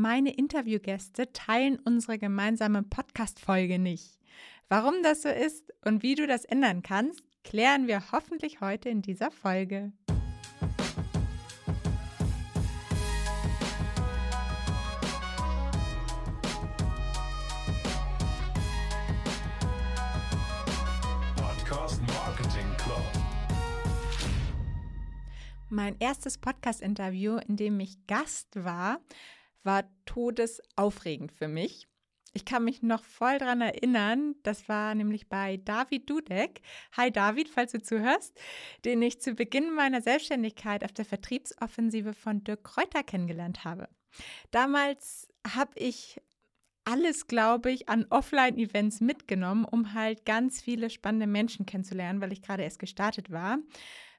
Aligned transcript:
meine 0.00 0.32
Interviewgäste 0.32 1.30
teilen 1.34 1.78
unsere 1.78 2.18
gemeinsame 2.18 2.82
Podcast-Folge 2.82 3.78
nicht. 3.78 4.18
Warum 4.70 5.02
das 5.02 5.20
so 5.20 5.28
ist 5.28 5.74
und 5.84 6.02
wie 6.02 6.14
du 6.14 6.26
das 6.26 6.46
ändern 6.46 6.82
kannst, 6.82 7.22
klären 7.44 7.86
wir 7.86 8.10
hoffentlich 8.10 8.62
heute 8.62 8.88
in 8.88 9.02
dieser 9.02 9.30
Folge. 9.30 9.92
Mein 25.68 25.96
erstes 26.00 26.38
Podcast-Interview, 26.38 27.36
in 27.46 27.56
dem 27.56 27.78
ich 27.80 28.06
Gast 28.06 28.64
war, 28.64 28.98
war 29.62 29.84
todesaufregend 30.04 31.32
für 31.32 31.48
mich. 31.48 31.86
Ich 32.32 32.44
kann 32.44 32.64
mich 32.64 32.82
noch 32.82 33.02
voll 33.02 33.38
daran 33.38 33.60
erinnern, 33.60 34.36
das 34.44 34.68
war 34.68 34.94
nämlich 34.94 35.28
bei 35.28 35.56
David 35.56 36.08
Dudek. 36.08 36.60
Hi 36.96 37.10
David, 37.10 37.48
falls 37.48 37.72
du 37.72 37.82
zuhörst, 37.82 38.38
den 38.84 39.02
ich 39.02 39.20
zu 39.20 39.34
Beginn 39.34 39.74
meiner 39.74 40.00
Selbstständigkeit 40.00 40.84
auf 40.84 40.92
der 40.92 41.04
Vertriebsoffensive 41.04 42.14
von 42.14 42.44
Dirk 42.44 42.62
Kräuter 42.62 43.02
kennengelernt 43.02 43.64
habe. 43.64 43.88
Damals 44.52 45.28
habe 45.56 45.72
ich 45.74 46.20
alles, 46.84 47.26
glaube 47.26 47.72
ich, 47.72 47.88
an 47.88 48.06
Offline-Events 48.10 49.00
mitgenommen, 49.00 49.64
um 49.64 49.92
halt 49.92 50.24
ganz 50.24 50.60
viele 50.60 50.88
spannende 50.88 51.26
Menschen 51.26 51.66
kennenzulernen, 51.66 52.20
weil 52.20 52.32
ich 52.32 52.42
gerade 52.42 52.62
erst 52.62 52.78
gestartet 52.78 53.30
war 53.30 53.58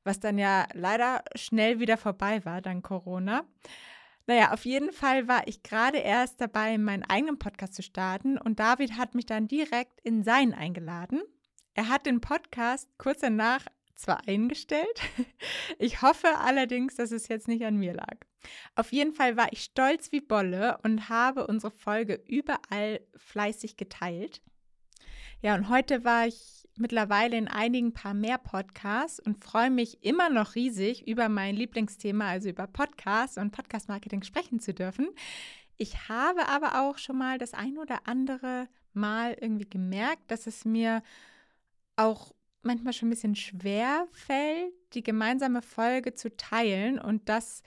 was 0.04 0.20
dann 0.20 0.38
ja 0.38 0.68
leider 0.74 1.24
schnell 1.36 1.80
wieder 1.80 1.98
vorbei 1.98 2.44
war, 2.46 2.62
dank 2.62 2.86
Corona. 2.86 3.46
Naja, 4.28 4.54
auf 4.54 4.66
jeden 4.66 4.92
Fall 4.92 5.28
war 5.28 5.48
ich 5.48 5.64
gerade 5.64 5.98
erst 5.98 6.40
dabei, 6.42 6.78
meinen 6.78 7.04
eigenen 7.04 7.40
Podcast 7.40 7.74
zu 7.74 7.84
starten 7.84 8.38
und 8.38 8.60
David 8.60 8.98
hat 8.98 9.16
mich 9.16 9.26
dann 9.26 9.48
direkt 9.48 10.00
in 10.02 10.24
seinen 10.24 10.54
eingeladen. 10.54 11.22
Er 11.74 11.90
hat 11.90 12.06
den 12.06 12.22
Podcast 12.22 12.90
kurz 12.98 13.22
danach 13.22 13.66
zwar 13.96 14.28
eingestellt, 14.28 15.02
ich 15.80 16.02
hoffe 16.02 16.38
allerdings, 16.40 16.96
dass 16.96 17.12
es 17.12 17.28
jetzt 17.28 17.48
nicht 17.48 17.64
an 17.64 17.78
mir 17.78 17.94
lag. 17.94 18.18
Auf 18.76 18.92
jeden 18.92 19.14
Fall 19.14 19.38
war 19.38 19.52
ich 19.54 19.64
stolz 19.64 20.12
wie 20.12 20.22
Bolle 20.22 20.80
und 20.84 21.10
habe 21.10 21.48
unsere 21.48 21.72
Folge 21.72 22.22
überall 22.28 23.02
fleißig 23.16 23.78
geteilt. 23.78 24.42
Ja, 25.42 25.56
und 25.56 25.70
heute 25.70 26.04
war 26.04 26.28
ich 26.28 26.61
mittlerweile 26.78 27.38
in 27.38 27.48
einigen 27.48 27.94
paar 27.94 28.14
mehr 28.14 28.38
Podcasts 28.38 29.20
und 29.20 29.44
freue 29.44 29.70
mich 29.70 30.04
immer 30.04 30.30
noch 30.30 30.56
riesig 30.56 31.08
über 31.08 31.30
mein 31.30 31.56
Lieblingsthema, 31.56 32.28
also 32.28 32.50
über 32.50 32.68
Podcasts 32.68 33.38
und 33.38 33.52
Podcast-Marketing 33.52 34.24
sprechen 34.24 34.60
zu 34.60 34.74
dürfen. 34.74 35.10
Ich 35.78 36.10
habe 36.10 36.48
aber 36.48 36.82
auch 36.82 36.98
schon 36.98 37.18
mal 37.18 37.38
das 37.38 37.54
ein 37.54 37.78
oder 37.78 38.08
andere 38.08 38.68
Mal 38.94 39.38
irgendwie 39.40 39.70
gemerkt, 39.70 40.30
dass 40.30 40.48
es 40.48 40.66
mir 40.66 41.02
auch 41.96 42.34
manchmal 42.62 42.94
schon 42.94 43.08
ein 43.08 43.12
bisschen 43.12 43.36
schwer 43.36 44.08
fällt, 44.12 44.74
die 44.94 45.04
gemeinsame 45.04 45.62
Folge 45.62 46.14
zu 46.14 46.36
teilen. 46.36 47.00
Und 47.00 47.30
das 47.30 47.64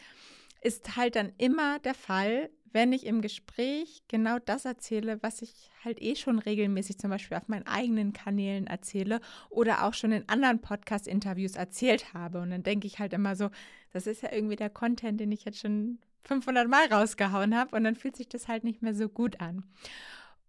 ist 0.60 0.96
halt 0.96 1.16
dann 1.16 1.32
immer 1.38 1.78
der 1.80 1.94
Fall, 1.94 2.50
wenn 2.74 2.92
ich 2.92 3.06
im 3.06 3.22
Gespräch 3.22 4.02
genau 4.08 4.40
das 4.40 4.64
erzähle, 4.64 5.22
was 5.22 5.42
ich 5.42 5.70
halt 5.84 6.02
eh 6.02 6.16
schon 6.16 6.40
regelmäßig 6.40 6.98
zum 6.98 7.08
Beispiel 7.08 7.36
auf 7.36 7.46
meinen 7.46 7.68
eigenen 7.68 8.12
Kanälen 8.12 8.66
erzähle 8.66 9.20
oder 9.48 9.84
auch 9.84 9.94
schon 9.94 10.10
in 10.10 10.28
anderen 10.28 10.60
Podcast-Interviews 10.60 11.54
erzählt 11.54 12.12
habe. 12.14 12.40
Und 12.40 12.50
dann 12.50 12.64
denke 12.64 12.88
ich 12.88 12.98
halt 12.98 13.12
immer 13.12 13.36
so, 13.36 13.50
das 13.92 14.08
ist 14.08 14.22
ja 14.22 14.32
irgendwie 14.32 14.56
der 14.56 14.70
Content, 14.70 15.20
den 15.20 15.30
ich 15.30 15.44
jetzt 15.44 15.60
schon 15.60 15.98
500 16.24 16.68
Mal 16.68 16.92
rausgehauen 16.92 17.56
habe 17.56 17.76
und 17.76 17.84
dann 17.84 17.94
fühlt 17.94 18.16
sich 18.16 18.28
das 18.28 18.48
halt 18.48 18.64
nicht 18.64 18.82
mehr 18.82 18.94
so 18.94 19.08
gut 19.08 19.40
an. 19.40 19.62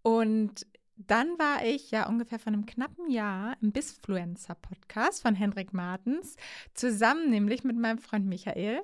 Und 0.02 0.66
dann 0.96 1.38
war 1.38 1.64
ich 1.64 1.92
ja 1.92 2.08
ungefähr 2.08 2.40
von 2.40 2.54
einem 2.54 2.66
knappen 2.66 3.08
Jahr 3.08 3.56
im 3.60 3.70
Bisfluencer 3.70 4.56
Podcast 4.56 5.22
von 5.22 5.36
Hendrik 5.36 5.72
Martens, 5.72 6.36
zusammen 6.74 7.30
nämlich 7.30 7.62
mit 7.62 7.76
meinem 7.76 7.98
Freund 7.98 8.26
Michael. 8.26 8.82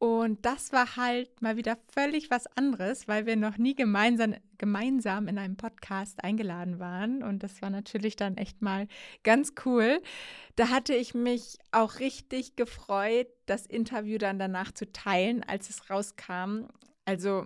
Und 0.00 0.46
das 0.46 0.72
war 0.72 0.96
halt 0.96 1.42
mal 1.42 1.58
wieder 1.58 1.76
völlig 1.92 2.30
was 2.30 2.46
anderes, 2.56 3.06
weil 3.06 3.26
wir 3.26 3.36
noch 3.36 3.58
nie 3.58 3.74
gemeinsam, 3.74 4.34
gemeinsam 4.56 5.28
in 5.28 5.36
einem 5.36 5.58
Podcast 5.58 6.24
eingeladen 6.24 6.78
waren. 6.78 7.22
Und 7.22 7.42
das 7.42 7.60
war 7.60 7.68
natürlich 7.68 8.16
dann 8.16 8.38
echt 8.38 8.62
mal 8.62 8.88
ganz 9.24 9.52
cool. 9.66 10.00
Da 10.56 10.70
hatte 10.70 10.94
ich 10.94 11.12
mich 11.12 11.58
auch 11.70 11.98
richtig 11.98 12.56
gefreut, 12.56 13.26
das 13.44 13.66
Interview 13.66 14.16
dann 14.16 14.38
danach 14.38 14.72
zu 14.72 14.90
teilen, 14.90 15.44
als 15.44 15.68
es 15.68 15.90
rauskam. 15.90 16.68
Also 17.04 17.44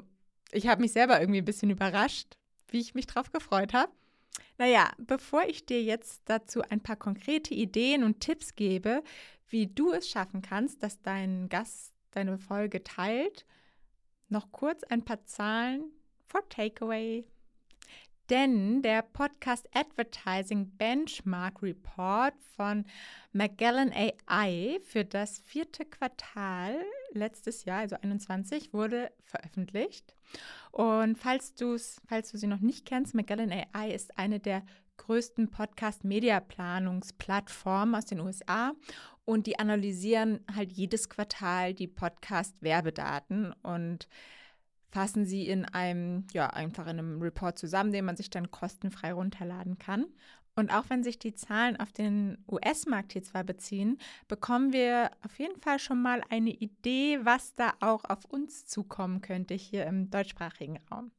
ich 0.53 0.69
habe 0.69 0.81
mich 0.81 0.92
selber 0.92 1.21
irgendwie 1.21 1.41
ein 1.41 1.44
bisschen 1.44 1.71
überrascht, 1.71 2.36
wie 2.69 2.78
ich 2.78 2.94
mich 2.94 3.09
drauf 3.09 3.32
gefreut 3.32 3.75
habe. 3.75 3.91
Naja, 4.59 4.92
bevor 4.98 5.42
ich 5.48 5.66
dir 5.66 5.82
jetzt 5.82 6.22
dazu 6.26 6.62
ein 6.62 6.81
paar 6.81 6.94
konkrete 6.94 7.53
Ideen 7.53 8.04
und 8.04 8.21
Tipps 8.21 8.54
gebe, 8.54 9.03
wie 9.48 9.66
du 9.66 9.92
es 9.92 10.09
schaffen 10.09 10.41
kannst, 10.41 10.84
dass 10.84 11.03
dein 11.03 11.48
Gast 11.48 11.94
deine 12.16 12.38
Folge 12.38 12.82
teilt, 12.82 13.47
noch 14.28 14.52
kurz 14.52 14.82
ein 14.84 15.04
paar 15.04 15.25
Zahlen 15.25 15.91
for 16.26 16.48
Takeaway. 16.48 17.25
Denn 18.30 18.80
der 18.80 19.02
Podcast 19.02 19.69
Advertising 19.75 20.70
Benchmark 20.78 21.62
Report 21.62 22.32
von 22.56 22.86
Magellan 23.32 23.92
AI 23.92 24.80
für 24.82 25.04
das 25.04 25.41
vierte 25.41 25.84
Quartal 25.84 26.82
letztes 27.12 27.66
Jahr, 27.66 27.80
also 27.80 27.97
21, 28.00 28.72
wurde 28.72 29.12
veröffentlicht. 29.24 30.16
Und 30.72 31.19
falls, 31.19 31.54
du's, 31.54 32.00
falls 32.06 32.30
du 32.30 32.38
sie 32.38 32.47
noch 32.47 32.60
nicht 32.60 32.86
kennst, 32.86 33.14
Magellan 33.14 33.53
AI 33.53 33.91
ist 33.91 34.16
eine 34.16 34.41
der 34.41 34.62
größten 34.97 35.50
Podcast-Media-Planungsplattformen 35.50 37.94
aus 37.94 38.06
den 38.06 38.20
USA 38.20 38.72
und 39.24 39.46
die 39.46 39.58
analysieren 39.58 40.40
halt 40.54 40.72
jedes 40.72 41.08
Quartal 41.08 41.74
die 41.74 41.86
Podcast-Werbedaten 41.86 43.52
und 43.62 44.08
fassen 44.90 45.26
sie 45.26 45.48
in 45.48 45.64
einem, 45.64 46.26
ja, 46.32 46.48
einfach 46.50 46.84
in 46.84 46.98
einem 46.98 47.20
Report 47.20 47.58
zusammen, 47.58 47.92
den 47.92 48.04
man 48.04 48.16
sich 48.16 48.30
dann 48.30 48.50
kostenfrei 48.50 49.12
runterladen 49.12 49.78
kann. 49.78 50.06
Und 50.56 50.72
auch 50.72 50.84
wenn 50.88 51.03
sich 51.03 51.19
die 51.19 51.34
Zahlen 51.34 51.76
auf 51.78 51.92
den 51.92 52.38
US-Markt 52.48 53.12
hier 53.12 53.22
zwar 53.25 53.42
beziehen, 53.42 53.98
bekommen 54.28 54.72
wir 54.72 55.10
auf 55.25 55.38
jeden 55.38 55.60
Fall 55.60 55.81
schon 55.81 56.00
mal 56.00 56.22
eine 56.31 56.50
Idee, 56.50 57.19
was 57.22 57.54
da 57.56 57.75
auch 57.81 58.04
auf 58.04 58.25
uns 58.26 58.65
zukommen 58.66 59.20
könnte 59.20 59.54
hier 59.54 59.84
im 59.87 60.10
deutschsprachigen 60.10 60.78
Raum. 60.91 61.10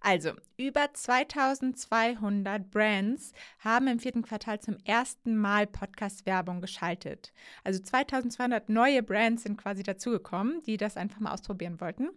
Also, 0.00 0.32
über 0.56 0.88
2200 0.94 2.70
Brands 2.70 3.32
haben 3.58 3.88
im 3.88 3.98
vierten 3.98 4.22
Quartal 4.22 4.60
zum 4.60 4.78
ersten 4.84 5.36
Mal 5.36 5.66
Podcast-Werbung 5.66 6.60
geschaltet. 6.60 7.32
Also 7.64 7.80
2200 7.82 8.68
neue 8.68 9.02
Brands 9.02 9.42
sind 9.42 9.58
quasi 9.58 9.82
dazugekommen, 9.82 10.62
die 10.62 10.76
das 10.76 10.96
einfach 10.96 11.20
mal 11.20 11.32
ausprobieren 11.32 11.80
wollten. 11.80 12.10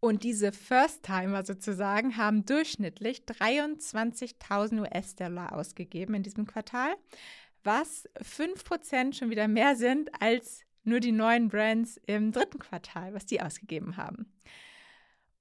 Und 0.00 0.24
diese 0.24 0.52
First-Timer 0.52 1.44
sozusagen 1.44 2.16
haben 2.16 2.46
durchschnittlich 2.46 3.22
23.000 3.26 4.80
US-Dollar 4.80 5.54
ausgegeben 5.54 6.14
in 6.14 6.22
diesem 6.22 6.46
Quartal, 6.46 6.94
was 7.62 8.08
5% 8.18 9.14
schon 9.14 9.28
wieder 9.28 9.46
mehr 9.46 9.76
sind 9.76 10.10
als 10.20 10.64
nur 10.84 11.00
die 11.00 11.12
neuen 11.12 11.48
Brands 11.48 12.00
im 12.06 12.32
dritten 12.32 12.58
Quartal, 12.58 13.12
was 13.12 13.26
die 13.26 13.42
ausgegeben 13.42 13.98
haben. 13.98 14.32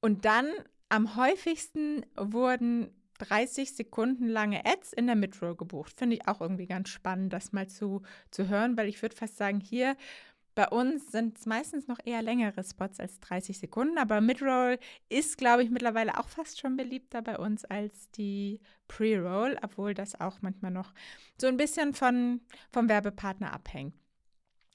Und 0.01 0.25
dann 0.25 0.47
am 0.89 1.15
häufigsten 1.15 2.05
wurden 2.17 2.91
30 3.19 3.75
Sekunden 3.75 4.27
lange 4.27 4.65
Ads 4.65 4.93
in 4.93 5.07
der 5.07 5.15
Midroll 5.15 5.55
gebucht. 5.55 5.93
Finde 5.97 6.15
ich 6.15 6.27
auch 6.27 6.41
irgendwie 6.41 6.67
ganz 6.67 6.89
spannend, 6.89 7.33
das 7.33 7.51
mal 7.51 7.67
zu, 7.67 8.01
zu 8.31 8.47
hören, 8.47 8.77
weil 8.77 8.87
ich 8.87 9.01
würde 9.01 9.15
fast 9.15 9.37
sagen, 9.37 9.59
hier 9.59 9.95
bei 10.59 10.67
uns 10.67 11.09
sind 11.09 11.37
es 11.37 11.45
meistens 11.45 11.87
noch 11.87 11.99
eher 12.03 12.21
längere 12.21 12.65
Spots 12.65 12.99
als 12.99 13.21
30 13.21 13.59
Sekunden, 13.59 13.97
aber 13.97 14.19
Midroll 14.19 14.77
ist, 15.07 15.37
glaube 15.37 15.63
ich, 15.63 15.69
mittlerweile 15.69 16.19
auch 16.19 16.27
fast 16.27 16.59
schon 16.59 16.75
beliebter 16.75 17.21
bei 17.21 17.38
uns 17.38 17.63
als 17.63 18.11
die 18.11 18.59
Pre-Roll, 18.89 19.57
obwohl 19.61 19.94
das 19.94 20.19
auch 20.19 20.41
manchmal 20.41 20.71
noch 20.71 20.94
so 21.39 21.47
ein 21.47 21.56
bisschen 21.56 21.94
von, 21.94 22.41
vom 22.73 22.89
Werbepartner 22.89 23.53
abhängt. 23.53 23.95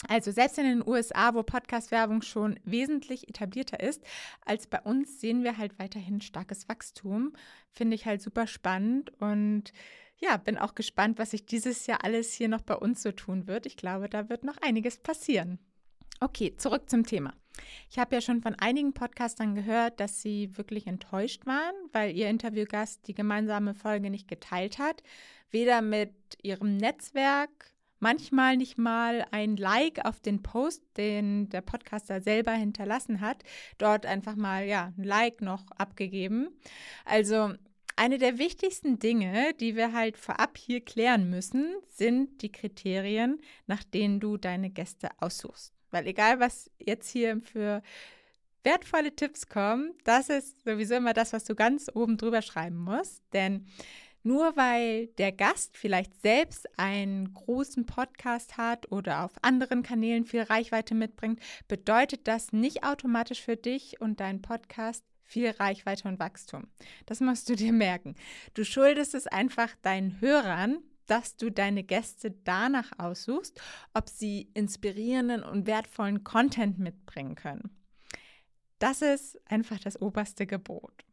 Also 0.09 0.31
selbst 0.31 0.57
in 0.57 0.65
den 0.65 0.89
USA, 0.89 1.35
wo 1.35 1.43
Podcast-Werbung 1.43 2.23
schon 2.23 2.59
wesentlich 2.65 3.29
etablierter 3.29 3.81
ist 3.81 4.03
als 4.47 4.67
bei 4.67 4.81
uns, 4.81 5.21
sehen 5.21 5.45
wir 5.45 5.59
halt 5.59 5.79
weiterhin 5.79 6.23
starkes 6.23 6.67
Wachstum. 6.67 7.35
Finde 7.73 7.95
ich 7.95 8.07
halt 8.07 8.23
super 8.23 8.47
spannend 8.47 9.13
und 9.21 9.75
ja, 10.17 10.39
bin 10.39 10.57
auch 10.57 10.75
gespannt, 10.75 11.19
was 11.19 11.33
sich 11.33 11.45
dieses 11.45 11.87
Jahr 11.87 12.05
alles 12.05 12.33
hier 12.33 12.49
noch 12.49 12.63
bei 12.63 12.75
uns 12.75 13.03
so 13.03 13.13
tun 13.13 13.47
wird. 13.47 13.67
Ich 13.67 13.77
glaube, 13.77 14.09
da 14.09 14.31
wird 14.31 14.45
noch 14.45 14.57
einiges 14.63 14.97
passieren. 14.97 15.59
Okay, 16.25 16.55
zurück 16.57 16.89
zum 16.89 17.05
Thema. 17.05 17.35
Ich 17.91 17.99
habe 17.99 18.15
ja 18.15 18.23
schon 18.23 18.41
von 18.41 18.55
einigen 18.55 18.95
Podcastern 18.95 19.55
gehört, 19.55 20.01
dass 20.01 20.23
sie 20.23 20.57
wirklich 20.57 20.87
enttäuscht 20.87 21.45
waren, 21.45 21.75
weil 21.93 22.17
ihr 22.17 22.31
Interviewgast 22.31 23.07
die 23.07 23.15
gemeinsame 23.15 23.75
Folge 23.75 24.09
nicht 24.09 24.27
geteilt 24.27 24.79
hat, 24.79 25.03
weder 25.51 25.83
mit 25.83 26.15
ihrem 26.43 26.79
Netzwerk, 26.79 27.51
manchmal 28.01 28.57
nicht 28.57 28.79
mal 28.79 29.27
ein 29.33 29.59
Like 29.59 30.07
auf 30.07 30.19
den 30.19 30.43
Post, 30.43 30.83
den 30.97 31.51
der 31.51 31.61
Podcaster 31.61 32.23
selber 32.23 32.53
hinterlassen 32.53 33.21
hat, 33.21 33.43
dort 33.77 34.07
einfach 34.07 34.35
mal 34.35 34.65
ja, 34.65 34.95
ein 34.97 35.05
Like 35.05 35.43
noch 35.43 35.71
abgegeben. 35.73 36.49
Also 37.05 37.53
eine 37.97 38.17
der 38.17 38.39
wichtigsten 38.39 38.99
Dinge, 38.99 39.53
die 39.61 39.77
wir 39.77 39.93
halt 39.93 40.17
vorab 40.17 40.57
hier 40.57 40.81
klären 40.81 41.29
müssen, 41.29 41.75
sind 41.87 42.41
die 42.41 42.51
Kriterien, 42.51 43.43
nach 43.67 43.85
denen 43.85 44.21
du 44.21 44.39
deine 44.39 44.71
Gäste 44.71 45.11
aussuchst. 45.21 45.75
Weil 45.95 46.09
egal, 46.09 46.41
was 46.41 46.71
jetzt 46.79 47.09
hier 47.09 47.41
für 47.41 47.81
wertvolle 48.65 49.15
Tipps 49.15 49.47
kommen, 49.47 49.93
das 50.03 50.29
ist 50.29 50.65
sowieso 50.65 50.97
immer 50.97 51.13
das, 51.13 51.33
was 51.33 51.45
du 51.45 51.55
ganz 51.55 51.89
oben 51.95 52.17
drüber 52.17 52.43
schreiben 52.43 52.79
musst. 52.79 53.23
Denn 53.33 53.67
nur 54.25 54.57
weil 54.57 55.07
der 55.19 55.31
Gast 55.31 55.77
vielleicht 55.77 56.21
selbst 56.21 56.67
einen 56.79 57.33
großen 57.33 57.87
Podcast 57.87 58.57
hat 58.57 58.91
oder 58.91 59.25
auf 59.25 59.33
anderen 59.43 59.85
Kanälen 59.85 60.25
viel 60.25 60.43
Reichweite 60.43 60.97
mitbringt, 60.97 61.41
bedeutet 61.69 62.27
das 62.27 62.53
nicht 62.53 62.83
automatisch 62.83 63.43
für 63.43 63.57
dich 63.57 64.01
und 64.01 64.19
deinen 64.19 64.43
Podcast 64.43 65.05
viel 65.23 65.51
Reichweite 65.51 66.09
und 66.09 66.19
Wachstum. 66.19 66.67
Das 67.07 67.21
musst 67.21 67.49
du 67.49 67.55
dir 67.55 67.73
merken. 67.73 68.17
Du 68.55 68.65
schuldest 68.65 69.15
es 69.15 69.27
einfach 69.27 69.77
deinen 69.83 70.21
Hörern, 70.21 70.83
dass 71.07 71.37
du 71.37 71.51
deine 71.51 71.83
Gäste 71.83 72.31
danach 72.45 72.91
aussuchst, 72.99 73.61
ob 73.93 74.09
sie 74.09 74.51
inspirierenden 74.55 75.43
und 75.43 75.67
wertvollen 75.67 76.25
Content 76.25 76.79
mitbringen 76.79 77.35
können. 77.35 77.71
Das 78.79 79.03
ist 79.03 79.39
einfach 79.51 79.79
das 79.79 80.01
oberste 80.01 80.47
Gebot. 80.47 81.05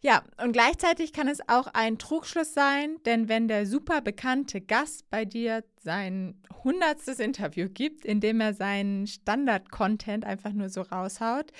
Ja, 0.00 0.22
und 0.42 0.52
gleichzeitig 0.52 1.12
kann 1.12 1.26
es 1.26 1.40
auch 1.48 1.66
ein 1.68 1.98
Trugschluss 1.98 2.54
sein, 2.54 2.98
denn 3.06 3.28
wenn 3.28 3.48
der 3.48 3.66
super 3.66 4.00
bekannte 4.00 4.60
Gast 4.60 5.10
bei 5.10 5.24
dir 5.24 5.64
sein 5.82 6.40
hundertstes 6.62 7.18
Interview 7.18 7.68
gibt, 7.68 8.04
in 8.04 8.20
dem 8.20 8.40
er 8.40 8.54
seinen 8.54 9.06
Standard-Content 9.06 10.24
einfach 10.24 10.52
nur 10.52 10.68
so 10.68 10.82
raushaut, 10.82 11.50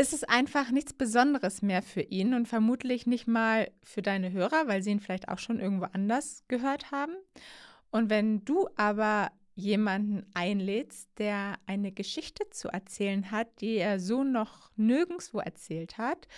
ist 0.00 0.14
es 0.14 0.24
einfach 0.24 0.70
nichts 0.70 0.94
Besonderes 0.94 1.60
mehr 1.60 1.82
für 1.82 2.00
ihn 2.00 2.32
und 2.32 2.48
vermutlich 2.48 3.06
nicht 3.06 3.26
mal 3.26 3.70
für 3.82 4.00
deine 4.00 4.32
Hörer, 4.32 4.66
weil 4.66 4.82
sie 4.82 4.92
ihn 4.92 5.00
vielleicht 5.00 5.28
auch 5.28 5.38
schon 5.38 5.60
irgendwo 5.60 5.84
anders 5.92 6.42
gehört 6.48 6.90
haben. 6.90 7.12
Und 7.90 8.08
wenn 8.08 8.42
du 8.46 8.66
aber 8.76 9.30
jemanden 9.54 10.24
einlädst, 10.32 11.10
der 11.18 11.58
eine 11.66 11.92
Geschichte 11.92 12.48
zu 12.48 12.68
erzählen 12.68 13.30
hat, 13.30 13.60
die 13.60 13.76
er 13.76 14.00
so 14.00 14.24
noch 14.24 14.70
nirgendwo 14.74 15.38
erzählt 15.38 15.98
hat, 15.98 16.28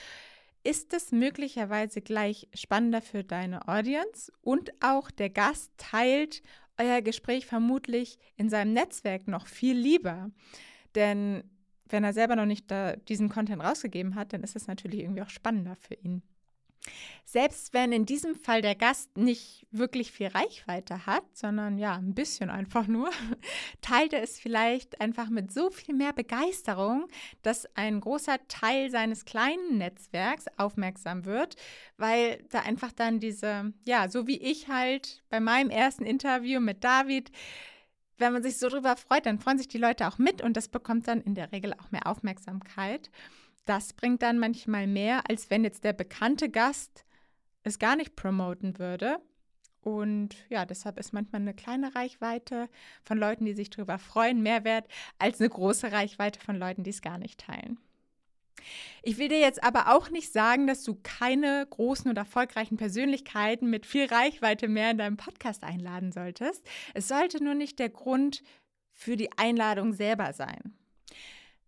ist 0.64 0.93
es 0.93 1.12
möglicherweise 1.12 2.00
gleich 2.00 2.49
spannender 2.55 3.00
für 3.00 3.23
deine 3.23 3.69
Audience 3.69 4.32
und 4.41 4.73
auch 4.82 5.12
der 5.12 5.31
Gast 5.31 5.70
teilt 5.76 6.43
euer 6.79 7.00
Gespräch 7.00 7.47
vermutlich 7.47 8.19
in 8.37 8.49
seinem 8.49 8.73
Netzwerk 8.73 9.29
noch 9.29 9.47
viel 9.47 9.76
lieber. 9.76 10.32
Denn 10.97 11.44
wenn 11.92 12.04
er 12.04 12.12
selber 12.12 12.36
noch 12.36 12.46
nicht 12.46 12.66
diesen 13.08 13.28
Content 13.28 13.62
rausgegeben 13.62 14.14
hat, 14.14 14.32
dann 14.32 14.42
ist 14.42 14.56
es 14.56 14.66
natürlich 14.66 15.00
irgendwie 15.00 15.22
auch 15.22 15.30
spannender 15.30 15.76
für 15.76 15.94
ihn. 15.94 16.22
Selbst 17.24 17.72
wenn 17.72 17.92
in 17.92 18.06
diesem 18.06 18.34
Fall 18.34 18.60
der 18.60 18.74
Gast 18.74 19.16
nicht 19.16 19.66
wirklich 19.70 20.10
viel 20.10 20.26
Reichweite 20.26 21.06
hat, 21.06 21.24
sondern 21.32 21.78
ja, 21.78 21.94
ein 21.94 22.14
bisschen 22.14 22.50
einfach 22.50 22.88
nur, 22.88 23.10
teilt 23.80 24.12
er 24.12 24.22
es 24.22 24.40
vielleicht 24.40 25.00
einfach 25.00 25.30
mit 25.30 25.52
so 25.52 25.70
viel 25.70 25.94
mehr 25.94 26.12
Begeisterung, 26.12 27.06
dass 27.42 27.66
ein 27.76 28.00
großer 28.00 28.36
Teil 28.48 28.90
seines 28.90 29.24
kleinen 29.24 29.78
Netzwerks 29.78 30.46
aufmerksam 30.56 31.24
wird, 31.24 31.56
weil 31.96 32.44
da 32.50 32.60
einfach 32.60 32.92
dann 32.92 33.20
diese, 33.20 33.72
ja, 33.84 34.08
so 34.08 34.26
wie 34.26 34.38
ich 34.38 34.68
halt 34.68 35.22
bei 35.30 35.38
meinem 35.40 35.70
ersten 35.70 36.04
Interview 36.04 36.60
mit 36.60 36.82
David, 36.82 37.30
wenn 38.19 38.32
man 38.32 38.43
sich 38.43 38.59
so 38.59 38.69
drüber 38.69 38.97
freut, 38.97 39.26
dann 39.26 39.38
freuen 39.38 39.59
sich 39.59 39.69
die 39.69 39.79
Leute 39.79 40.06
auch 40.09 40.19
mit 40.19 40.43
und 40.43 40.56
das 40.56 40.69
bekommt 40.69 41.09
dann 41.09 41.20
in 41.20 41.35
der 41.35 41.53
Regel 41.53 41.75
auch 41.75 41.91
mehr 41.91 42.06
Aufmerksamkeit. 42.06 43.11
Das 43.64 43.93
bringt 43.93 44.23
dann 44.23 44.38
manchmal 44.38 44.87
mehr, 44.87 45.29
als 45.29 45.50
wenn 45.50 45.64
jetzt 45.64 45.85
der 45.85 45.93
bekannte 45.93 46.49
Gast 46.49 47.05
es 47.62 47.79
gar 47.79 47.97
nicht 47.97 48.17
promoten 48.17 48.79
würde. 48.79 49.19
Und 49.82 50.37
ja, 50.49 50.64
deshalb 50.64 50.99
ist 50.99 51.12
manchmal 51.12 51.41
eine 51.41 51.55
kleine 51.55 51.94
Reichweite 51.94 52.69
von 53.05 53.19
Leuten, 53.19 53.44
die 53.44 53.55
sich 53.55 53.70
darüber 53.70 53.99
freuen, 53.99 54.43
mehr 54.43 54.64
wert 54.64 54.87
als 55.19 55.41
eine 55.41 55.50
große 55.50 55.91
Reichweite 55.91 56.38
von 56.41 56.56
Leuten, 56.56 56.85
die 56.85 56.91
es 56.91 57.03
gar 57.03 57.19
nicht 57.19 57.41
teilen. 57.41 57.79
Ich 59.02 59.19
will 59.19 59.28
dir 59.28 59.40
jetzt 59.40 59.62
aber 59.64 59.94
auch 59.94 60.10
nicht 60.10 60.32
sagen, 60.32 60.66
dass 60.66 60.84
du 60.84 60.96
keine 61.02 61.66
großen 61.69 62.08
und 62.08 62.16
erfolgreichen 62.16 62.76
Persönlichkeiten 62.76 63.69
mit 63.69 63.87
viel 63.87 64.06
Reichweite 64.06 64.69
mehr 64.69 64.90
in 64.90 64.99
deinem 64.99 65.16
Podcast 65.16 65.64
einladen 65.64 66.12
solltest. 66.12 66.64
Es 66.94 67.08
sollte 67.08 67.43
nur 67.43 67.54
nicht 67.54 67.78
der 67.78 67.88
Grund 67.88 68.43
für 68.93 69.16
die 69.16 69.37
Einladung 69.37 69.93
selber 69.93 70.32
sein. 70.32 70.76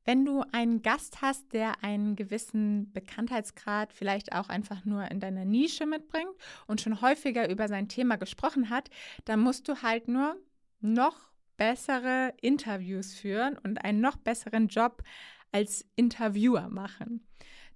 Wenn 0.04 0.26
du 0.26 0.44
einen 0.52 0.82
Gast 0.82 1.22
hast, 1.22 1.54
der 1.54 1.82
einen 1.82 2.14
gewissen 2.14 2.92
Bekanntheitsgrad 2.92 3.92
vielleicht 3.94 4.34
auch 4.34 4.50
einfach 4.50 4.84
nur 4.84 5.10
in 5.10 5.18
deiner 5.18 5.46
Nische 5.46 5.86
mitbringt 5.86 6.34
und 6.66 6.82
schon 6.82 7.00
häufiger 7.00 7.48
über 7.48 7.68
sein 7.68 7.88
Thema 7.88 8.16
gesprochen 8.16 8.68
hat, 8.68 8.90
dann 9.24 9.40
musst 9.40 9.66
du 9.66 9.80
halt 9.80 10.06
nur 10.06 10.36
noch 10.80 11.16
bessere 11.56 12.34
Interviews 12.42 13.14
führen 13.14 13.56
und 13.56 13.78
einen 13.78 14.00
noch 14.00 14.16
besseren 14.16 14.68
Job 14.68 15.02
als 15.54 15.86
Interviewer 15.94 16.68
machen. 16.68 17.24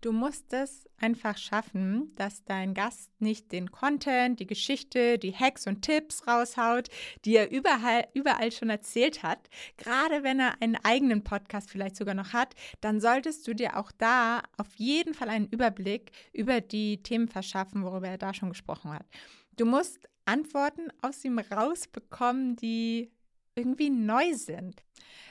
Du 0.00 0.12
musst 0.12 0.52
es 0.52 0.88
einfach 1.00 1.36
schaffen, 1.36 2.12
dass 2.16 2.44
dein 2.44 2.74
Gast 2.74 3.10
nicht 3.20 3.50
den 3.50 3.70
Content, 3.70 4.38
die 4.38 4.46
Geschichte, 4.46 5.18
die 5.18 5.34
Hacks 5.34 5.66
und 5.66 5.82
Tipps 5.82 6.26
raushaut, 6.26 6.88
die 7.24 7.36
er 7.36 7.50
überall, 7.50 8.06
überall 8.14 8.52
schon 8.52 8.70
erzählt 8.70 9.22
hat. 9.22 9.48
Gerade 9.76 10.22
wenn 10.22 10.38
er 10.38 10.60
einen 10.60 10.76
eigenen 10.84 11.24
Podcast 11.24 11.70
vielleicht 11.70 11.96
sogar 11.96 12.14
noch 12.14 12.32
hat, 12.32 12.54
dann 12.80 13.00
solltest 13.00 13.46
du 13.46 13.54
dir 13.54 13.76
auch 13.76 13.90
da 13.92 14.42
auf 14.56 14.74
jeden 14.76 15.14
Fall 15.14 15.30
einen 15.30 15.48
Überblick 15.48 16.12
über 16.32 16.60
die 16.60 17.02
Themen 17.02 17.28
verschaffen, 17.28 17.82
worüber 17.82 18.08
er 18.08 18.18
da 18.18 18.34
schon 18.34 18.50
gesprochen 18.50 18.92
hat. 18.92 19.06
Du 19.56 19.66
musst 19.66 20.08
Antworten 20.26 20.88
aus 21.02 21.24
ihm 21.24 21.38
rausbekommen, 21.38 22.54
die 22.54 23.10
irgendwie 23.58 23.90
neu 23.90 24.34
sind. 24.34 24.82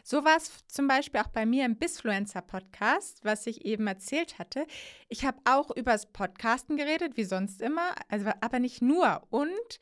So 0.03 0.23
war 0.23 0.37
es 0.37 0.65
zum 0.67 0.87
Beispiel 0.87 1.19
auch 1.19 1.27
bei 1.27 1.45
mir 1.45 1.65
im 1.65 1.77
Bisfluencer-Podcast, 1.77 3.25
was 3.25 3.45
ich 3.47 3.65
eben 3.65 3.87
erzählt 3.87 4.39
hatte. 4.39 4.65
Ich 5.09 5.25
habe 5.25 5.37
auch 5.45 5.69
über 5.75 5.91
das 5.91 6.11
Podcasten 6.11 6.77
geredet, 6.77 7.17
wie 7.17 7.25
sonst 7.25 7.61
immer, 7.61 7.95
also, 8.07 8.31
aber 8.39 8.59
nicht 8.59 8.81
nur. 8.81 9.23
Und 9.29 9.79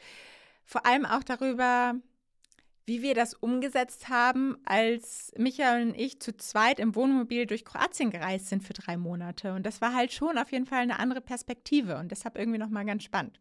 vor 0.64 0.86
allem 0.86 1.06
auch 1.06 1.24
darüber, 1.24 1.96
wie 2.86 3.02
wir 3.02 3.16
das 3.16 3.34
umgesetzt 3.34 4.10
haben, 4.10 4.58
als 4.64 5.34
Michael 5.38 5.88
und 5.88 6.00
ich 6.00 6.20
zu 6.20 6.38
zweit 6.38 6.80
im 6.80 6.96
Wohnmobil 6.96 7.48
durch 7.48 7.66
Kroatien 7.66 8.12
gereist 8.12 8.48
sind 8.48 8.64
für 8.64 8.74
drei 8.74 8.96
Monate. 8.96 9.54
Und 9.54 9.66
das 9.66 9.82
war 9.82 9.96
halt 9.96 10.14
schon 10.14 10.38
auf 10.38 10.52
jeden 10.52 10.68
Fall 10.68 10.80
eine 10.80 11.00
andere 11.00 11.22
Perspektive 11.22 11.98
und 11.98 12.12
deshalb 12.12 12.38
irgendwie 12.38 12.60
nochmal 12.60 12.86
ganz 12.86 13.04
spannend. 13.04 13.40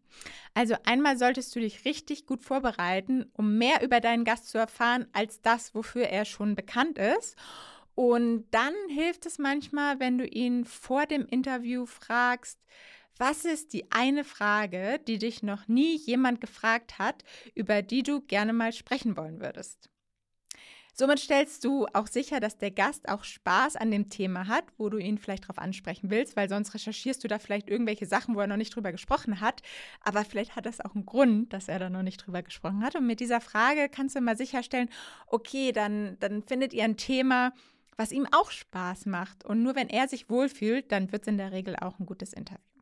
Also 0.55 0.75
einmal 0.85 1.19
solltest 1.19 1.55
du 1.55 1.61
dich 1.61 1.85
richtig 1.85 2.25
gut 2.27 2.43
vorbereiten, 2.43 3.27
um 3.35 3.59
mehr 3.59 3.83
über 3.83 4.01
deinen 4.01 4.25
Gast 4.25 4.49
zu 4.49 4.57
erfahren, 4.57 5.07
als 5.13 5.43
das, 5.43 5.75
wofür 5.75 6.05
er 6.05 6.25
schon 6.25 6.55
bekannt 6.55 6.99
ist. 6.99 7.37
Und 7.95 8.47
dann 8.51 8.75
hilft 8.89 9.27
es 9.27 9.39
manchmal, 9.39 10.01
wenn 10.01 10.19
du 10.19 10.27
ihn 10.27 10.65
vor 10.65 11.07
dem 11.07 11.27
Interview 11.27 11.85
fragst, 11.87 12.59
was 13.19 13.45
ist 13.45 13.73
die 13.73 13.91
eine 13.93 14.25
Frage, 14.25 15.01
die 15.07 15.19
dich 15.19 15.43
noch 15.43 15.69
nie 15.69 15.97
jemand 15.97 16.41
gefragt 16.41 16.99
hat, 16.99 17.25
über 17.55 17.83
die 17.83 18.03
du 18.03 18.21
gerne 18.21 18.53
mal 18.53 18.73
sprechen 18.73 19.17
wollen 19.17 19.41
würdest? 19.41 19.89
Somit 20.97 21.19
stellst 21.19 21.65
du 21.65 21.87
auch 21.93 22.07
sicher, 22.07 22.39
dass 22.39 22.57
der 22.57 22.71
Gast 22.71 23.09
auch 23.09 23.25
Spaß 23.25 23.75
an 23.75 23.91
dem 23.91 24.11
Thema 24.11 24.47
hat, 24.47 24.65
wo 24.79 24.89
du 24.89 24.99
ihn 24.99 25.19
vielleicht 25.19 25.45
darauf 25.45 25.59
ansprechen 25.59 26.09
willst, 26.09 26.37
weil 26.37 26.49
sonst 26.49 26.73
recherchierst 26.73 27.25
du 27.25 27.27
da 27.27 27.41
vielleicht 27.41 27.69
irgendwelche 27.69 28.07
Sachen, 28.07 28.37
wo 28.37 28.41
er 28.41 28.47
noch 28.47 28.57
nicht 28.57 28.77
drüber 28.77 28.93
gesprochen 28.93 29.41
hat. 29.41 29.63
Aber 30.03 30.25
vielleicht 30.25 30.55
hat 30.55 30.67
das 30.67 30.81
auch 30.81 30.95
einen 30.95 31.05
Grund, 31.05 31.53
dass 31.53 31.67
er 31.67 31.81
da 31.81 31.91
noch 31.91 32.05
nicht 32.05 32.25
drüber 32.25 32.45
gesprochen 32.45 32.85
hat. 32.85 32.95
Und 32.95 33.09
mit 33.09 33.19
dieser 33.19 33.41
Frage 33.41 33.89
kannst 33.89 34.15
du 34.15 34.21
mal 34.21 34.37
sicherstellen, 34.37 34.89
okay, 35.27 35.73
dann, 35.73 36.17
dann 36.21 36.45
findet 36.45 36.73
ihr 36.73 36.85
ein 36.85 36.97
Thema, 36.97 37.53
was 37.97 38.13
ihm 38.13 38.29
auch 38.31 38.53
Spaß 38.53 39.07
macht. 39.07 39.45
Und 39.45 39.65
nur 39.65 39.75
wenn 39.75 39.89
er 39.89 40.07
sich 40.07 40.31
wohlfühlt, 40.31 40.93
dann 40.93 41.11
wird 41.11 41.23
es 41.23 41.29
in 41.29 41.39
der 41.39 41.51
Regel 41.51 41.75
auch 41.75 41.99
ein 41.99 42.07
gutes 42.07 42.33
Interview. 42.33 42.74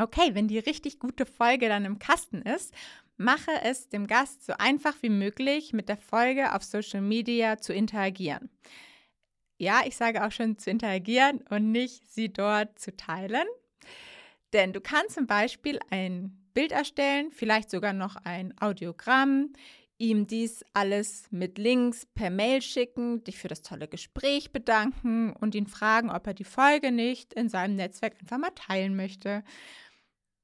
Okay, 0.00 0.34
wenn 0.34 0.46
die 0.46 0.60
richtig 0.60 1.00
gute 1.00 1.26
Folge 1.26 1.68
dann 1.68 1.84
im 1.84 1.98
Kasten 1.98 2.40
ist, 2.42 2.72
mache 3.16 3.50
es 3.64 3.88
dem 3.88 4.06
Gast 4.06 4.46
so 4.46 4.52
einfach 4.56 4.94
wie 5.02 5.08
möglich, 5.10 5.72
mit 5.72 5.88
der 5.88 5.96
Folge 5.96 6.54
auf 6.54 6.62
Social 6.62 7.00
Media 7.00 7.58
zu 7.58 7.72
interagieren. 7.72 8.48
Ja, 9.58 9.82
ich 9.84 9.96
sage 9.96 10.24
auch 10.24 10.30
schon 10.30 10.56
zu 10.56 10.70
interagieren 10.70 11.40
und 11.50 11.72
nicht 11.72 12.08
sie 12.12 12.32
dort 12.32 12.78
zu 12.78 12.96
teilen. 12.96 13.46
Denn 14.52 14.72
du 14.72 14.80
kannst 14.80 15.16
zum 15.16 15.26
Beispiel 15.26 15.80
ein 15.90 16.48
Bild 16.54 16.70
erstellen, 16.70 17.32
vielleicht 17.32 17.68
sogar 17.68 17.92
noch 17.92 18.14
ein 18.22 18.54
Audiogramm, 18.60 19.52
ihm 19.98 20.28
dies 20.28 20.64
alles 20.74 21.26
mit 21.30 21.58
Links 21.58 22.06
per 22.14 22.30
Mail 22.30 22.62
schicken, 22.62 23.24
dich 23.24 23.36
für 23.36 23.48
das 23.48 23.62
tolle 23.62 23.88
Gespräch 23.88 24.52
bedanken 24.52 25.32
und 25.32 25.56
ihn 25.56 25.66
fragen, 25.66 26.08
ob 26.08 26.24
er 26.28 26.34
die 26.34 26.44
Folge 26.44 26.92
nicht 26.92 27.34
in 27.34 27.48
seinem 27.48 27.74
Netzwerk 27.74 28.14
einfach 28.20 28.38
mal 28.38 28.50
teilen 28.50 28.94
möchte. 28.94 29.42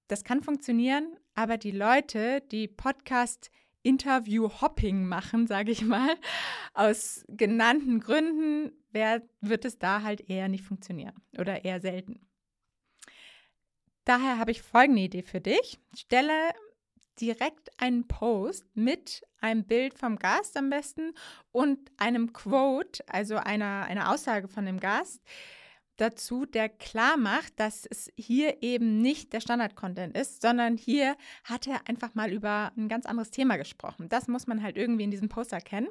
Das 0.09 0.25
kann 0.25 0.43
funktionieren, 0.43 1.17
aber 1.35 1.57
die 1.57 1.71
Leute, 1.71 2.43
die 2.51 2.69
Podcast 2.69 3.51
Interview-Hopping 3.83 5.05
machen, 5.07 5.47
sage 5.47 5.71
ich 5.71 5.83
mal. 5.83 6.17
Aus 6.73 7.25
genannten 7.29 8.01
Gründen 8.01 8.73
wird 8.93 9.65
es 9.65 9.79
da 9.79 10.03
halt 10.03 10.29
eher 10.29 10.49
nicht 10.49 10.65
funktionieren 10.65 11.15
oder 11.39 11.65
eher 11.65 11.81
selten. 11.81 12.27
Daher 14.05 14.39
habe 14.39 14.51
ich 14.51 14.63
folgende 14.63 15.03
Idee 15.03 15.23
für 15.23 15.41
dich. 15.41 15.79
Stelle 15.97 16.53
direkt 17.21 17.71
einen 17.81 18.07
Post 18.07 18.65
mit 18.75 19.23
einem 19.41 19.65
Bild 19.65 19.99
vom 19.99 20.19
Gast 20.19 20.57
am 20.57 20.71
besten 20.71 21.15
und 21.53 21.79
einem 21.97 22.33
Quote, 22.33 23.05
also 23.09 23.37
einer, 23.37 23.85
einer 23.85 24.13
Aussage 24.13 24.49
von 24.49 24.67
dem 24.67 24.81
Gast, 24.81 25.23
dazu, 25.97 26.47
der 26.47 26.69
klar 26.69 27.17
macht, 27.17 27.59
dass 27.61 27.87
es 27.87 28.13
hier 28.17 28.63
eben 28.63 29.01
nicht 29.01 29.33
der 29.33 29.41
Standard-Content 29.41 30.17
ist, 30.17 30.43
sondern 30.43 30.77
hier 30.77 31.17
hat 31.45 31.67
er 31.67 31.89
einfach 31.89 32.15
mal 32.15 32.33
über 32.33 32.73
ein 32.77 32.89
ganz 32.89 33.07
anderes 33.07 33.31
Thema 33.31 33.57
gesprochen. 33.57 34.09
Das 34.09 34.29
muss 34.29 34.47
man 34.47 34.63
halt 34.63 34.77
irgendwie 34.77 35.05
in 35.05 35.11
diesem 35.11 35.29
Post 35.29 35.53
erkennen. 35.53 35.89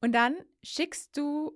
Und 0.00 0.12
dann 0.12 0.36
schickst 0.62 1.16
du 1.16 1.52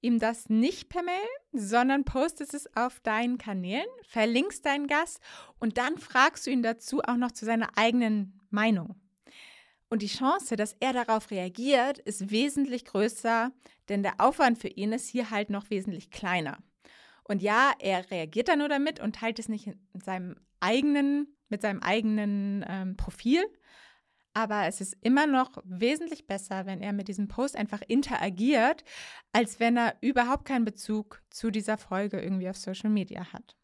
ihm 0.00 0.18
das 0.18 0.48
nicht 0.48 0.88
per 0.88 1.02
Mail, 1.02 1.26
sondern 1.52 2.04
postest 2.04 2.54
es 2.54 2.74
auf 2.76 3.00
deinen 3.00 3.38
Kanälen, 3.38 3.86
verlinkst 4.02 4.64
deinen 4.64 4.86
Gast 4.86 5.20
und 5.58 5.78
dann 5.78 5.98
fragst 5.98 6.46
du 6.46 6.50
ihn 6.50 6.62
dazu 6.62 7.00
auch 7.02 7.16
noch 7.16 7.32
zu 7.32 7.44
seiner 7.44 7.76
eigenen 7.76 8.40
Meinung. 8.50 8.94
Und 9.90 10.02
die 10.02 10.08
Chance, 10.08 10.56
dass 10.56 10.76
er 10.80 10.92
darauf 10.92 11.30
reagiert, 11.30 11.98
ist 11.98 12.30
wesentlich 12.30 12.84
größer, 12.84 13.52
denn 13.88 14.02
der 14.02 14.20
Aufwand 14.20 14.58
für 14.58 14.68
ihn 14.68 14.92
ist 14.92 15.08
hier 15.08 15.30
halt 15.30 15.50
noch 15.50 15.70
wesentlich 15.70 16.10
kleiner. 16.10 16.58
Und 17.28 17.42
ja, 17.42 17.72
er 17.78 18.10
reagiert 18.10 18.48
da 18.48 18.56
nur 18.56 18.68
damit 18.68 19.00
und 19.00 19.14
teilt 19.14 19.38
es 19.38 19.48
nicht 19.48 19.68
in 19.68 19.78
seinem 19.94 20.36
eigenen, 20.60 21.28
mit 21.48 21.62
seinem 21.62 21.80
eigenen 21.80 22.64
ähm, 22.68 22.96
Profil, 22.96 23.44
aber 24.38 24.66
es 24.66 24.80
ist 24.80 24.96
immer 25.02 25.26
noch 25.26 25.50
wesentlich 25.64 26.28
besser, 26.28 26.64
wenn 26.64 26.80
er 26.80 26.92
mit 26.92 27.08
diesem 27.08 27.26
Post 27.26 27.56
einfach 27.56 27.82
interagiert, 27.88 28.84
als 29.32 29.58
wenn 29.58 29.76
er 29.76 29.96
überhaupt 30.00 30.44
keinen 30.44 30.64
Bezug 30.64 31.22
zu 31.28 31.50
dieser 31.50 31.76
Folge 31.76 32.20
irgendwie 32.20 32.48
auf 32.48 32.56
Social 32.56 32.90
Media 32.90 33.32
hat. 33.32 33.56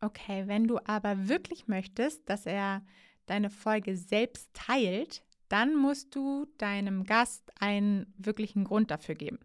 Okay, 0.00 0.44
wenn 0.46 0.68
du 0.68 0.78
aber 0.84 1.28
wirklich 1.28 1.66
möchtest, 1.66 2.28
dass 2.28 2.46
er 2.46 2.84
deine 3.26 3.50
Folge 3.50 3.96
selbst 3.96 4.48
teilt, 4.54 5.24
dann 5.48 5.74
musst 5.74 6.14
du 6.14 6.46
deinem 6.58 7.02
Gast 7.02 7.50
einen 7.60 8.14
wirklichen 8.16 8.62
Grund 8.62 8.92
dafür 8.92 9.16
geben. 9.16 9.40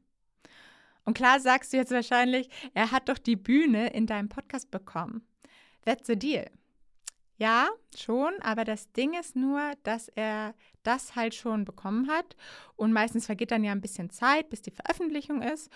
Und 1.05 1.15
klar 1.15 1.39
sagst 1.39 1.73
du 1.73 1.77
jetzt 1.77 1.91
wahrscheinlich, 1.91 2.49
er 2.73 2.91
hat 2.91 3.09
doch 3.09 3.17
die 3.17 3.35
Bühne 3.35 3.89
in 3.89 4.07
deinem 4.07 4.29
Podcast 4.29 4.71
bekommen. 4.71 5.27
That's 5.83 6.07
the 6.07 6.17
deal. 6.17 6.49
Ja, 7.37 7.69
schon, 7.97 8.31
aber 8.41 8.63
das 8.63 8.91
Ding 8.93 9.19
ist 9.19 9.35
nur, 9.35 9.73
dass 9.83 10.07
er 10.09 10.53
das 10.83 11.15
halt 11.15 11.33
schon 11.35 11.65
bekommen 11.65 12.07
hat 12.07 12.35
und 12.75 12.93
meistens 12.93 13.25
vergeht 13.25 13.51
dann 13.51 13.63
ja 13.63 13.71
ein 13.71 13.81
bisschen 13.81 14.09
Zeit, 14.11 14.49
bis 14.49 14.61
die 14.61 14.71
Veröffentlichung 14.71 15.41
ist. 15.41 15.69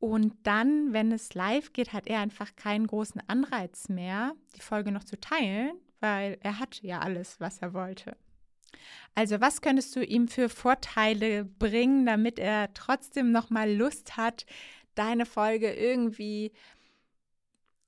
Und 0.00 0.34
dann, 0.42 0.92
wenn 0.92 1.10
es 1.10 1.34
live 1.34 1.72
geht, 1.72 1.92
hat 1.92 2.06
er 2.06 2.20
einfach 2.20 2.54
keinen 2.56 2.86
großen 2.86 3.22
Anreiz 3.26 3.88
mehr, 3.88 4.34
die 4.56 4.60
Folge 4.60 4.92
noch 4.92 5.04
zu 5.04 5.18
teilen, 5.18 5.72
weil 6.00 6.38
er 6.42 6.58
hat 6.58 6.82
ja 6.82 7.00
alles, 7.00 7.40
was 7.40 7.58
er 7.58 7.74
wollte. 7.74 8.16
Also, 9.14 9.40
was 9.40 9.62
könntest 9.62 9.94
du 9.96 10.04
ihm 10.04 10.28
für 10.28 10.48
Vorteile 10.48 11.44
bringen, 11.44 12.06
damit 12.06 12.38
er 12.38 12.72
trotzdem 12.74 13.32
noch 13.32 13.50
mal 13.50 13.72
Lust 13.72 14.16
hat, 14.16 14.46
deine 14.94 15.26
Folge 15.26 15.72
irgendwie 15.72 16.52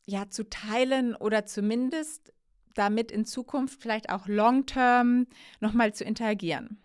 ja 0.06 0.28
zu 0.28 0.48
teilen 0.48 1.14
oder 1.14 1.46
zumindest 1.46 2.32
damit 2.74 3.10
in 3.10 3.24
Zukunft 3.24 3.80
vielleicht 3.82 4.10
auch 4.10 4.26
long-term 4.26 5.26
nochmal 5.60 5.92
zu 5.92 6.04
interagieren. 6.04 6.78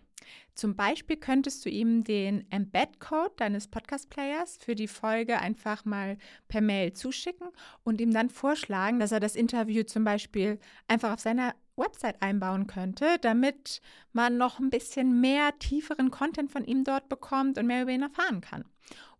Zum 0.54 0.74
Beispiel 0.74 1.18
könntest 1.18 1.66
du 1.66 1.68
ihm 1.68 2.02
den 2.02 2.50
Embed-Code 2.50 3.34
deines 3.36 3.68
Podcast-Players 3.68 4.56
für 4.56 4.74
die 4.74 4.88
Folge 4.88 5.38
einfach 5.38 5.84
mal 5.84 6.16
per 6.48 6.62
Mail 6.62 6.94
zuschicken 6.94 7.48
und 7.84 8.00
ihm 8.00 8.10
dann 8.10 8.30
vorschlagen, 8.30 8.98
dass 8.98 9.12
er 9.12 9.20
das 9.20 9.36
Interview 9.36 9.82
zum 9.82 10.04
Beispiel 10.04 10.58
einfach 10.88 11.12
auf 11.12 11.20
seiner 11.20 11.54
Website 11.76 12.22
einbauen 12.22 12.66
könnte, 12.66 13.18
damit 13.20 13.80
man 14.12 14.36
noch 14.36 14.58
ein 14.58 14.70
bisschen 14.70 15.20
mehr 15.20 15.58
tieferen 15.58 16.10
Content 16.10 16.50
von 16.50 16.64
ihm 16.64 16.84
dort 16.84 17.08
bekommt 17.08 17.58
und 17.58 17.66
mehr 17.66 17.82
über 17.82 17.92
ihn 17.92 18.02
erfahren 18.02 18.40
kann. 18.40 18.64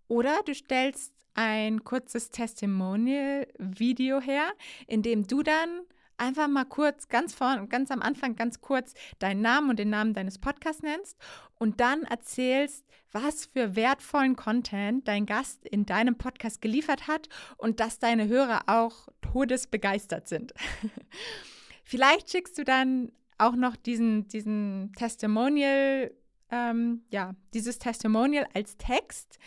Oder 0.08 0.42
du 0.44 0.54
stellst 0.54 1.12
ein 1.34 1.84
kurzes 1.84 2.30
Testimonial-Video 2.30 4.20
her, 4.20 4.46
in 4.86 5.02
dem 5.02 5.26
du 5.26 5.42
dann 5.42 5.82
einfach 6.18 6.48
mal 6.48 6.64
kurz, 6.64 7.08
ganz 7.08 7.34
vorne, 7.34 7.66
ganz 7.68 7.90
am 7.90 8.00
Anfang, 8.00 8.36
ganz 8.36 8.60
kurz 8.60 8.94
deinen 9.18 9.42
Namen 9.42 9.70
und 9.70 9.78
den 9.78 9.90
Namen 9.90 10.14
deines 10.14 10.38
Podcasts 10.38 10.82
nennst 10.82 11.18
und 11.58 11.80
dann 11.80 12.04
erzählst, 12.04 12.86
was 13.12 13.46
für 13.46 13.76
wertvollen 13.76 14.36
Content 14.36 15.06
dein 15.08 15.26
Gast 15.26 15.66
in 15.66 15.86
deinem 15.86 16.16
Podcast 16.16 16.60
geliefert 16.60 17.06
hat 17.06 17.28
und 17.56 17.80
dass 17.80 17.98
deine 17.98 18.28
Hörer 18.28 18.62
auch 18.66 19.08
todesbegeistert 19.20 20.28
sind. 20.28 20.54
Vielleicht 21.86 22.30
schickst 22.30 22.58
du 22.58 22.64
dann 22.64 23.12
auch 23.38 23.54
noch 23.54 23.76
diesen, 23.76 24.28
diesen 24.28 24.92
Testimonial, 24.96 26.12
ähm, 26.50 27.04
ja, 27.10 27.34
dieses 27.54 27.78
Testimonial 27.78 28.46
als 28.52 28.76
Text 28.76 29.38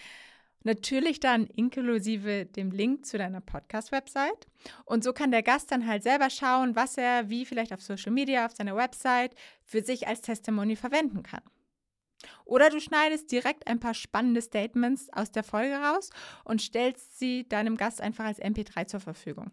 Natürlich 0.64 1.22
dann 1.22 1.48
inklusive 1.48 2.46
dem 2.46 2.72
Link 2.72 3.06
zu 3.06 3.18
deiner 3.18 3.40
Podcast-Website. 3.40 4.48
Und 4.84 5.06
so 5.06 5.14
kann 5.14 5.32
der 5.32 5.42
Gast 5.42 5.72
dann 5.72 5.88
halt 5.88 6.04
selber 6.04 6.30
schauen, 6.30 6.76
was 6.76 6.98
er 6.98 7.30
wie 7.30 7.46
vielleicht 7.46 7.72
auf 7.72 7.82
Social 7.82 8.12
Media, 8.12 8.46
auf 8.46 8.56
seiner 8.56 8.76
Website 8.76 9.36
für 9.64 9.82
sich 9.82 10.08
als 10.08 10.22
Testimony 10.22 10.76
verwenden 10.76 11.24
kann. 11.24 11.42
Oder 12.46 12.70
du 12.70 12.80
schneidest 12.80 13.32
direkt 13.32 13.68
ein 13.68 13.80
paar 13.80 13.94
spannende 13.94 14.42
Statements 14.42 15.10
aus 15.12 15.32
der 15.32 15.44
Folge 15.44 15.76
raus 15.76 16.10
und 16.44 16.62
stellst 16.62 17.20
sie 17.20 17.48
deinem 17.48 17.78
Gast 17.78 18.02
einfach 18.02 18.26
als 18.26 18.42
MP3 18.42 18.88
zur 18.88 19.00
Verfügung. 19.00 19.52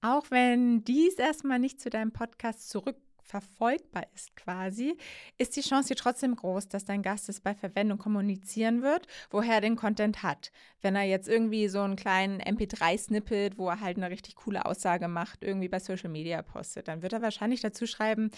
Auch 0.00 0.30
wenn 0.30 0.84
dies 0.84 1.14
erstmal 1.14 1.58
nicht 1.58 1.80
zu 1.80 1.90
deinem 1.90 2.12
Podcast 2.12 2.68
zurück 2.68 2.96
verfolgbar 3.32 4.06
ist 4.14 4.36
quasi, 4.36 4.96
ist 5.38 5.56
die 5.56 5.62
Chance 5.62 5.88
hier 5.88 5.96
trotzdem 5.96 6.36
groß, 6.36 6.68
dass 6.68 6.84
dein 6.84 7.02
Gast 7.02 7.28
es 7.28 7.40
bei 7.40 7.54
Verwendung 7.54 7.98
kommunizieren 7.98 8.82
wird, 8.82 9.06
woher 9.30 9.54
er 9.54 9.60
den 9.60 9.76
Content 9.76 10.22
hat. 10.22 10.52
Wenn 10.82 10.96
er 10.96 11.04
jetzt 11.04 11.28
irgendwie 11.28 11.68
so 11.68 11.80
einen 11.80 11.96
kleinen 11.96 12.40
MP3-Snippet, 12.40 13.56
wo 13.56 13.68
er 13.68 13.80
halt 13.80 13.96
eine 13.96 14.10
richtig 14.10 14.34
coole 14.36 14.66
Aussage 14.66 15.08
macht, 15.08 15.42
irgendwie 15.42 15.68
bei 15.68 15.78
Social 15.78 16.10
Media 16.10 16.42
postet, 16.42 16.88
dann 16.88 17.02
wird 17.02 17.14
er 17.14 17.22
wahrscheinlich 17.22 17.60
dazu 17.60 17.86
schreiben, 17.86 18.30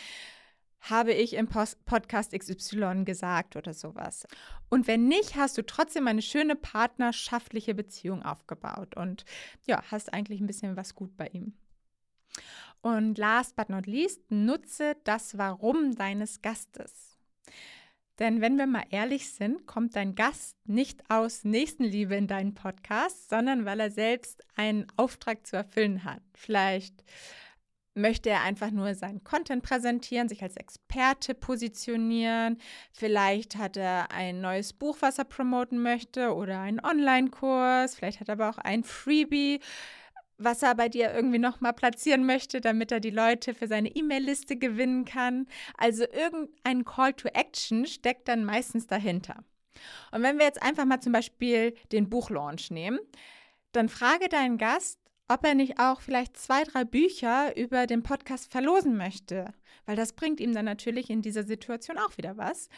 habe 0.91 1.13
ich 1.13 1.35
im 1.35 1.49
Podcast 1.49 2.33
XY 2.33 3.05
gesagt 3.05 3.57
oder 3.57 3.73
sowas. 3.73 4.27
Und 4.69 4.87
wenn 4.87 5.09
nicht, 5.09 5.35
hast 5.35 5.57
du 5.57 5.63
trotzdem 5.63 6.07
eine 6.07 6.23
schöne 6.23 6.57
partnerschaftliche 6.57 7.75
Beziehung 7.75 8.23
aufgebaut 8.23 8.97
und 8.97 9.25
ja, 9.67 9.83
hast 9.91 10.13
eigentlich 10.13 10.41
ein 10.41 10.47
bisschen 10.47 10.77
was 10.77 10.95
gut 10.95 11.17
bei 11.17 11.29
ihm. 11.29 11.55
Und 12.83 13.17
last 13.17 13.57
but 13.57 13.71
not 13.71 13.87
least, 13.87 14.31
nutze 14.31 14.97
das 15.05 15.39
Warum 15.39 15.95
deines 15.95 16.43
Gastes. 16.43 17.19
Denn 18.19 18.41
wenn 18.41 18.59
wir 18.59 18.67
mal 18.67 18.85
ehrlich 18.91 19.31
sind, 19.33 19.67
kommt 19.67 19.97
dein 19.97 20.15
Gast 20.15 20.57
nicht 20.69 21.11
aus 21.11 21.45
Nächstenliebe 21.45 22.15
in 22.15 22.29
deinen 22.29 22.55
Podcast, 22.55 23.29
sondern 23.29 23.65
weil 23.65 23.81
er 23.81 23.91
selbst 23.91 24.45
einen 24.55 24.87
Auftrag 24.97 25.47
zu 25.47 25.57
erfüllen 25.57 26.05
hat. 26.05 26.23
Vielleicht 26.35 27.03
möchte 27.95 28.31
er 28.31 28.43
einfach 28.43 28.71
nur 28.71 28.95
seinen 28.95 29.25
Content 29.25 29.63
präsentieren, 29.63 30.29
sich 30.29 30.43
als 30.43 30.57
Experte 30.57 31.35
positionieren. 31.35 32.59
Vielleicht 32.93 33.57
hat 33.57 33.77
er 33.77 34.11
ein 34.11 34.41
neues 34.41 34.73
Buch, 34.73 34.99
was 35.01 35.19
er 35.19 35.25
promoten 35.25 35.81
möchte 35.81 36.35
oder 36.35 36.61
einen 36.61 36.85
Online-Kurs. 36.85 37.95
Vielleicht 37.95 38.21
hat 38.21 38.29
er 38.29 38.35
aber 38.35 38.51
auch 38.51 38.59
ein 38.59 38.85
Freebie 38.85 39.61
was 40.37 40.63
er 40.63 40.75
bei 40.75 40.89
dir 40.89 41.13
irgendwie 41.13 41.39
nochmal 41.39 41.73
platzieren 41.73 42.27
möchte, 42.27 42.61
damit 42.61 42.91
er 42.91 43.01
die 43.01 43.11
Leute 43.11 43.55
für 43.55 43.69
seine 43.69 43.95
E-Mail-Liste 43.95 44.57
gewinnen 44.57 45.05
kann. 45.05 45.47
Also 45.79 46.05
irgendein 46.05 46.85
Call 46.85 47.13
to 47.13 47.29
Action 47.29 47.87
steckt 47.87 48.29
dann 48.29 48.45
meistens 48.45 48.87
dahinter. 48.87 49.45
Und 50.13 50.23
wenn 50.23 50.39
wir 50.39 50.47
jetzt 50.47 50.63
einfach 50.63 50.85
mal 50.85 51.01
zum 51.01 51.13
Beispiel 51.13 51.75
den 51.93 52.09
Buchlaunch 52.09 52.71
nehmen, 52.71 52.99
dann 53.73 53.89
frage 53.89 54.29
deinen 54.29 54.59
Gast, 54.59 54.99
ob 55.29 55.45
er 55.45 55.55
nicht 55.55 55.79
auch 55.79 56.01
vielleicht 56.01 56.37
zwei, 56.37 56.65
drei 56.65 56.85
Bücher 56.85 57.57
über 57.57 57.87
den 57.87 58.03
Podcast 58.03 58.51
verlosen 58.51 58.97
möchte, 58.97 59.53
weil 59.87 59.97
das 59.97 60.13
bringt 60.13 60.41
ihm 60.41 60.53
dann 60.53 60.65
natürlich 60.65 61.11
in 61.11 61.23
dieser 61.23 61.45
Situation 61.45 61.99
auch 61.99 62.17
wieder 62.17 62.37
was. 62.37 62.69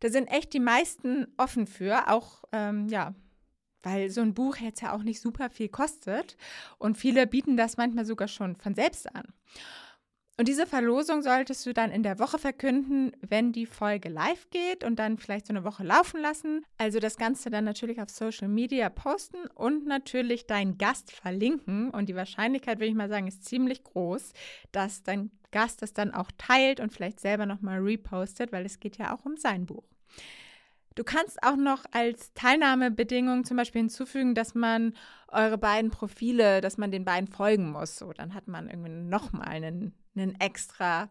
Da 0.00 0.10
sind 0.10 0.26
echt 0.26 0.52
die 0.52 0.60
meisten 0.60 1.26
offen 1.36 1.66
für, 1.66 2.08
auch 2.08 2.42
ähm, 2.52 2.88
ja, 2.88 3.14
weil 3.82 4.10
so 4.10 4.22
ein 4.22 4.34
Buch 4.34 4.56
jetzt 4.56 4.80
ja 4.80 4.92
auch 4.92 5.02
nicht 5.02 5.20
super 5.20 5.50
viel 5.50 5.68
kostet 5.68 6.36
und 6.78 6.98
viele 6.98 7.26
bieten 7.26 7.56
das 7.56 7.76
manchmal 7.76 8.04
sogar 8.04 8.28
schon 8.28 8.56
von 8.56 8.74
selbst 8.74 9.14
an. 9.14 9.32
Und 10.36 10.48
diese 10.48 10.66
Verlosung 10.66 11.22
solltest 11.22 11.64
du 11.64 11.72
dann 11.72 11.92
in 11.92 12.02
der 12.02 12.18
Woche 12.18 12.38
verkünden, 12.38 13.12
wenn 13.20 13.52
die 13.52 13.66
Folge 13.66 14.08
live 14.08 14.50
geht 14.50 14.82
und 14.82 14.98
dann 14.98 15.16
vielleicht 15.16 15.46
so 15.46 15.52
eine 15.52 15.62
Woche 15.62 15.84
laufen 15.84 16.20
lassen. 16.20 16.64
Also 16.76 16.98
das 16.98 17.16
Ganze 17.16 17.50
dann 17.50 17.64
natürlich 17.64 18.00
auf 18.00 18.10
Social 18.10 18.48
Media 18.48 18.88
posten 18.88 19.46
und 19.54 19.86
natürlich 19.86 20.48
deinen 20.48 20.76
Gast 20.76 21.12
verlinken. 21.12 21.90
Und 21.90 22.08
die 22.08 22.16
Wahrscheinlichkeit, 22.16 22.78
würde 22.78 22.88
ich 22.88 22.96
mal 22.96 23.08
sagen, 23.08 23.28
ist 23.28 23.44
ziemlich 23.44 23.84
groß, 23.84 24.32
dass 24.72 25.04
dein 25.04 25.30
Gast 25.52 25.82
das 25.82 25.92
dann 25.92 26.12
auch 26.12 26.32
teilt 26.36 26.80
und 26.80 26.92
vielleicht 26.92 27.20
selber 27.20 27.46
nochmal 27.46 27.78
repostet, 27.78 28.50
weil 28.50 28.66
es 28.66 28.80
geht 28.80 28.98
ja 28.98 29.14
auch 29.14 29.24
um 29.24 29.36
sein 29.36 29.66
Buch. 29.66 29.84
Du 30.96 31.04
kannst 31.04 31.42
auch 31.44 31.56
noch 31.56 31.84
als 31.92 32.34
Teilnahmebedingung 32.34 33.44
zum 33.44 33.56
Beispiel 33.56 33.82
hinzufügen, 33.82 34.34
dass 34.34 34.56
man 34.56 34.94
eure 35.28 35.58
beiden 35.58 35.90
Profile, 35.90 36.60
dass 36.60 36.76
man 36.76 36.90
den 36.90 37.04
beiden 37.04 37.28
folgen 37.28 37.70
muss. 37.70 37.98
So, 37.98 38.12
dann 38.12 38.34
hat 38.34 38.48
man 38.48 38.68
irgendwie 38.68 38.90
nochmal 38.90 39.46
einen, 39.46 39.94
einen 40.16 40.38
extra 40.40 41.10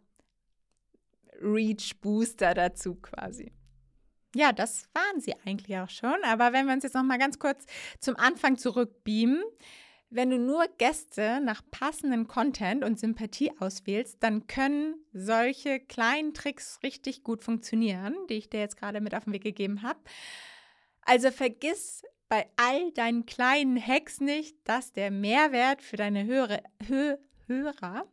Reach-Booster 1.42 2.54
dazu 2.54 2.96
quasi. 2.96 3.52
Ja, 4.36 4.52
das 4.52 4.88
waren 4.94 5.22
sie 5.22 5.36
eigentlich 5.46 5.78
auch 5.78 5.90
schon. 5.90 6.24
Aber 6.24 6.54
wenn 6.54 6.66
wir 6.66 6.74
uns 6.74 6.84
jetzt 6.84 6.96
noch 6.96 7.04
mal 7.04 7.20
ganz 7.20 7.38
kurz 7.38 7.66
zum 8.00 8.16
Anfang 8.16 8.58
zurückbeamen, 8.58 9.44
wenn 10.10 10.30
du 10.30 10.38
nur 10.38 10.66
Gäste 10.78 11.40
nach 11.42 11.62
passenden 11.72 12.28
Content 12.28 12.84
und 12.84 13.00
Sympathie 13.00 13.52
auswählst, 13.60 14.18
dann 14.22 14.46
können 14.48 14.96
solche 15.12 15.80
kleinen 15.80 16.34
Tricks 16.34 16.80
richtig 16.84 17.24
gut 17.24 17.44
funktionieren, 17.44 18.16
die 18.30 18.36
ich 18.36 18.50
dir 18.50 18.60
jetzt 18.60 18.78
gerade 18.78 19.02
mit 19.02 19.16
auf 19.16 19.24
den 19.24 19.34
Weg 19.34 19.44
gegeben 19.44 19.82
habe. 19.82 20.00
Also 21.02 21.32
vergiss 21.32 22.04
bei 22.30 22.48
all 22.58 22.92
deinen 22.92 23.26
kleinen 23.26 23.80
Hacks 23.86 24.20
nicht, 24.20 24.56
dass 24.66 24.94
der 24.94 25.12
Mehrwert 25.12 25.82
für 25.82 25.98
deine 25.98 26.26
Hörer, 26.26 26.62
Hö 26.88 27.18
Hörer 27.48 28.08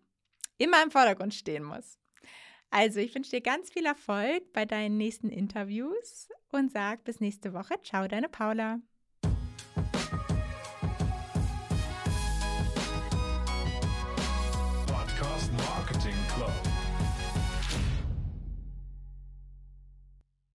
immer 0.61 0.83
im 0.83 0.91
Vordergrund 0.91 1.35
stehen 1.35 1.65
muss. 1.65 1.99
Also, 2.71 3.01
ich 3.01 3.15
wünsche 3.15 3.31
dir 3.31 3.41
ganz 3.41 3.71
viel 3.71 3.87
Erfolg 3.87 4.53
bei 4.53 4.65
deinen 4.65 4.97
nächsten 4.97 5.29
Interviews 5.31 6.29
und 6.53 6.71
sag 6.71 7.05
bis 7.05 7.21
nächste 7.21 7.53
Woche. 7.53 7.75
Ciao, 7.83 8.07
deine 8.07 8.29
Paula. 8.29 8.81